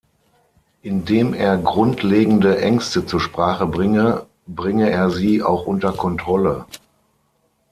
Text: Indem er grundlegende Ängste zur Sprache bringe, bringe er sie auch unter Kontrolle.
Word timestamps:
Indem 0.81 1.35
er 1.35 1.57
grundlegende 1.59 2.59
Ängste 2.59 3.05
zur 3.05 3.19
Sprache 3.19 3.67
bringe, 3.67 4.25
bringe 4.47 4.89
er 4.89 5.11
sie 5.11 5.43
auch 5.43 5.67
unter 5.67 5.93
Kontrolle. 5.93 6.65